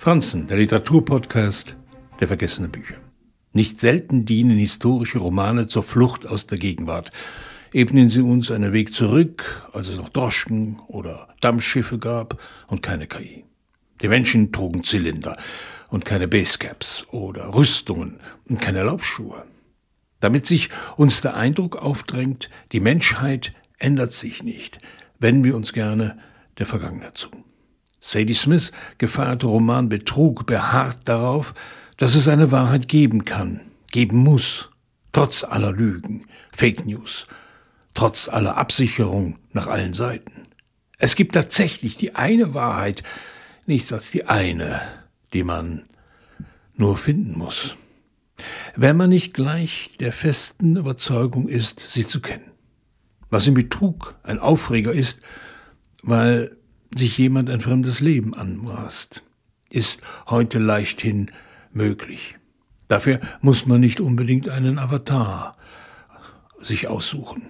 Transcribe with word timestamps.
Franzen, 0.00 0.46
der 0.46 0.56
Literaturpodcast 0.56 1.76
der 2.20 2.28
vergessenen 2.28 2.72
Bücher. 2.72 2.94
Nicht 3.52 3.78
selten 3.78 4.24
dienen 4.24 4.56
historische 4.56 5.18
Romane 5.18 5.66
zur 5.66 5.82
Flucht 5.82 6.26
aus 6.26 6.46
der 6.46 6.56
Gegenwart. 6.56 7.12
Ebnen 7.74 8.08
sie 8.08 8.22
uns 8.22 8.50
einen 8.50 8.72
Weg 8.72 8.94
zurück, 8.94 9.68
als 9.74 9.88
es 9.88 9.98
noch 9.98 10.08
Droschken 10.08 10.80
oder 10.88 11.28
Dampfschiffe 11.42 11.98
gab 11.98 12.40
und 12.68 12.80
keine 12.80 13.08
KI. 13.08 13.44
Die 14.00 14.08
Menschen 14.08 14.52
trugen 14.52 14.84
Zylinder 14.84 15.36
und 15.90 16.06
keine 16.06 16.28
Basecaps 16.28 17.06
oder 17.10 17.54
Rüstungen 17.54 18.20
und 18.48 18.58
keine 18.58 18.84
Laufschuhe. 18.84 19.44
Damit 20.18 20.46
sich 20.46 20.70
uns 20.96 21.20
der 21.20 21.36
Eindruck 21.36 21.76
aufdrängt, 21.76 22.48
die 22.72 22.80
Menschheit 22.80 23.52
ändert 23.76 24.12
sich 24.12 24.42
nicht, 24.42 24.80
wenden 25.18 25.44
wir 25.44 25.54
uns 25.54 25.74
gerne 25.74 26.16
der 26.56 26.64
Vergangenheit 26.64 27.18
zu. 27.18 27.28
Sadie 28.00 28.34
Smith 28.34 28.72
gefeierte 28.98 29.46
Roman 29.46 29.88
Betrug 29.88 30.46
beharrt 30.46 31.00
darauf, 31.04 31.54
dass 31.98 32.14
es 32.14 32.28
eine 32.28 32.50
Wahrheit 32.50 32.88
geben 32.88 33.24
kann, 33.24 33.60
geben 33.92 34.18
muss, 34.18 34.70
trotz 35.12 35.44
aller 35.44 35.72
Lügen, 35.72 36.26
Fake 36.50 36.86
News, 36.86 37.26
trotz 37.94 38.28
aller 38.28 38.56
Absicherung 38.56 39.38
nach 39.52 39.66
allen 39.66 39.92
Seiten. 39.92 40.46
Es 40.96 41.14
gibt 41.14 41.34
tatsächlich 41.34 41.96
die 41.96 42.14
eine 42.14 42.54
Wahrheit, 42.54 43.02
nichts 43.66 43.92
als 43.92 44.10
die 44.10 44.24
eine, 44.26 44.80
die 45.32 45.44
man 45.44 45.84
nur 46.74 46.96
finden 46.96 47.38
muss. 47.38 47.76
Wenn 48.76 48.96
man 48.96 49.10
nicht 49.10 49.34
gleich 49.34 49.96
der 50.00 50.12
festen 50.12 50.76
Überzeugung 50.76 51.48
ist, 51.48 51.80
sie 51.80 52.06
zu 52.06 52.20
kennen. 52.20 52.50
Was 53.28 53.46
im 53.46 53.54
Betrug 53.54 54.16
ein 54.22 54.38
Aufreger 54.38 54.92
ist, 54.92 55.20
weil 56.02 56.56
sich 56.94 57.16
jemand 57.18 57.50
ein 57.50 57.60
fremdes 57.60 58.00
Leben 58.00 58.34
anmaßt, 58.34 59.22
ist 59.70 60.02
heute 60.28 60.58
leichthin 60.58 61.30
möglich. 61.72 62.36
Dafür 62.88 63.20
muss 63.40 63.66
man 63.66 63.80
nicht 63.80 64.00
unbedingt 64.00 64.48
einen 64.48 64.78
Avatar 64.78 65.56
sich 66.60 66.88
aussuchen. 66.88 67.46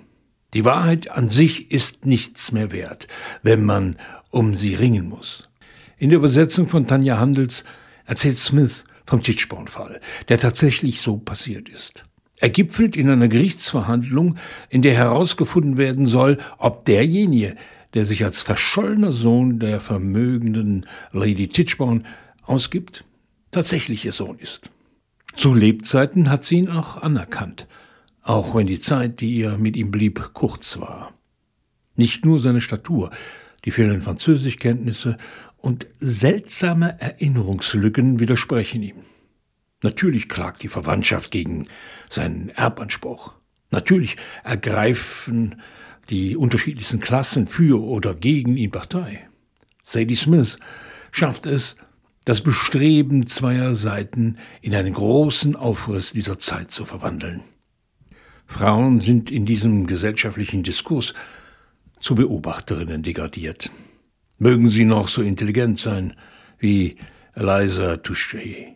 Die 0.53 0.65
Wahrheit 0.65 1.11
an 1.11 1.31
sich 1.31 1.71
ist 1.71 2.05
nichts 2.05 2.53
mehr 2.53 2.73
wert, 2.73 3.09
wenn 3.43 3.65
man 3.65 3.97
um 4.31 4.55
sie 4.55 4.75
ringen 4.75 5.09
muss. 5.09 5.49
In 5.97 6.11
der 6.11 6.19
Übersetzung 6.19 6.69
von 6.69 6.87
Tanja 6.87 7.19
Handels 7.19 7.65
erzählt 8.05 8.39
Smith 8.39 8.85
vom 9.07 9.23
Titchborn-Fall, 9.23 10.01
der 10.29 10.39
tatsächlich 10.39 11.01
so 11.01 11.17
passiert 11.17 11.69
ist. 11.69 12.05
Er 12.39 12.49
gipfelt 12.49 12.97
in 12.97 13.11
einer 13.11 13.29
Gerichtsverhandlung, 13.29 14.37
in 14.71 14.83
der 14.83 14.95
herausgefunden 14.95 15.77
werden 15.77 16.07
soll, 16.07 16.39
ob 16.59 16.85
derjenige, 16.87 17.55
der 17.95 18.05
sich 18.05 18.25
als 18.25 18.43
verschollener 18.43 19.13
Sohn 19.13 19.59
der 19.59 19.81
vermögenden 19.81 20.87
Lady 21.13 21.49
Titchborne 21.49 22.05
ausgibt, 22.43 23.05
tatsächlich 23.51 24.05
ihr 24.05 24.13
Sohn 24.13 24.39
ist. 24.39 24.71
Zu 25.35 25.55
Lebzeiten 25.55 26.31
hat 26.31 26.45
sie 26.45 26.57
ihn 26.57 26.69
auch 26.69 26.99
anerkannt, 26.99 27.67
auch 28.23 28.55
wenn 28.55 28.67
die 28.67 28.81
Zeit, 28.81 29.21
die 29.21 29.35
ihr 29.35 29.59
mit 29.59 29.77
ihm 29.77 29.91
blieb, 29.91 30.31
kurz 30.35 30.79
war. 30.79 31.15
Nicht 31.97 32.25
nur 32.25 32.41
seine 32.41 32.61
Statur, 32.61 33.11
die 33.65 33.71
fehlenden 33.71 34.03
Französischkenntnisse 34.03 35.19
und 35.59 35.87
seltsame 36.01 37.01
Erinnerungslücken 37.01 38.19
widersprechen 38.21 38.83
ihm. 38.83 38.97
Natürlich 39.83 40.29
klagt 40.29 40.63
die 40.63 40.69
Verwandtschaft 40.69 41.31
gegen 41.31 41.67
seinen 42.09 42.51
Erbanspruch. 42.51 43.33
Natürlich 43.71 44.17
ergreifen 44.45 45.61
die 46.11 46.37
unterschiedlichsten 46.37 47.01
Klassen 47.01 47.47
für 47.47 47.83
oder 47.83 48.15
gegen 48.15 48.57
ihn 48.57 48.71
Partei. 48.71 49.29
Sadie 49.83 50.17
Smith 50.17 50.59
schafft 51.13 51.47
es, 51.47 51.77
das 52.25 52.43
Bestreben 52.43 53.27
zweier 53.27 53.75
Seiten 53.75 54.37
in 54.61 54.75
einen 54.75 54.93
großen 54.93 55.57
Aufriss 55.57 56.13
dieser 56.13 56.39
Zeit 56.39 56.71
zu 56.71 56.85
verwandeln. 56.85 57.41
Frauen 58.47 59.01
sind 59.01 59.31
in 59.31 59.47
diesem 59.47 59.87
gesellschaftlichen 59.87 60.63
Diskurs 60.63 61.15
zu 62.01 62.15
Beobachterinnen 62.15 63.03
degradiert. 63.03 63.71
Mögen 64.39 64.71
sie 64.71 64.85
noch 64.85 65.09
so 65.09 65.23
intelligent 65.23 65.79
sein 65.79 66.15
wie 66.59 66.97
Eliza 67.35 67.99
Touchet, 67.99 68.75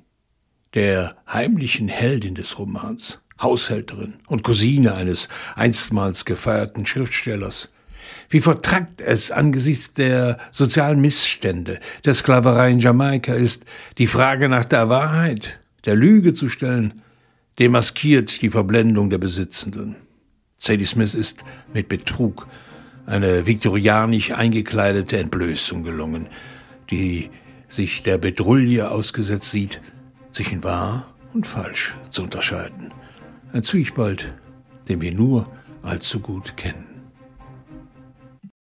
der 0.75 1.17
heimlichen 1.27 1.89
Heldin 1.89 2.35
des 2.35 2.59
Romans. 2.59 3.21
Haushälterin 3.41 4.15
und 4.27 4.43
Cousine 4.43 4.95
eines 4.95 5.29
einstmals 5.57 6.25
gefeierten 6.25 6.87
Schriftstellers. 6.87 7.71
Wie 8.29 8.41
vertrackt 8.41 9.01
es 9.01 9.31
angesichts 9.31 9.93
der 9.93 10.39
sozialen 10.51 11.01
Missstände 11.01 11.81
der 12.05 12.15
Sklaverei 12.15 12.71
in 12.71 12.79
Jamaika 12.79 13.35
ist, 13.35 13.65
die 13.99 14.07
Frage 14.07 14.49
nach 14.49 14.65
der 14.65 14.89
Wahrheit, 14.89 15.61
der 15.85 15.97
Lüge 15.97 16.35
zu 16.35 16.49
stellen, 16.49 16.95
demaskiert 17.59 18.43
die 18.43 18.51
Verblendung 18.51 19.11
der 19.11 19.19
Besitzenden. 19.19 19.97
Sadie 20.59 20.87
Smith 20.87 21.15
ist 21.15 21.45
mit 21.73 21.89
Betrug 21.89 22.47
eine 23.07 23.47
viktorianisch 23.47 24.33
eingekleidete 24.33 25.19
Entblößung 25.19 25.85
gelungen, 25.85 26.29
die 26.91 27.31
sich 27.69 28.03
der 28.03 28.19
Bedrulle 28.19 28.91
ausgesetzt 28.91 29.51
sieht, 29.51 29.81
sich 30.31 30.53
in 30.53 30.65
wahr 30.65 31.15
und 31.35 31.47
falsch 31.47 31.95
zu 32.11 32.23
unterscheiden. 32.23 32.89
Ein 33.55 33.63
Zwiespalt, 33.63 34.35
den 34.89 35.01
wir 35.01 35.15
nur 35.15 35.47
allzu 35.81 36.19
gut 36.19 36.57
kennen. 36.57 36.94